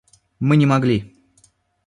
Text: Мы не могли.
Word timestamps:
Мы 0.39 0.57
не 0.57 0.65
могли. 0.65 1.15